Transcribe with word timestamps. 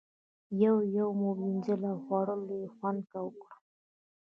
یوه 0.63 0.83
یوه 0.97 1.13
مو 1.19 1.29
ووینځله 1.35 1.89
او 1.93 1.99
خوړلو 2.05 2.53
یې 2.61 2.67
خوند 2.75 3.03
وکړ. 3.25 3.49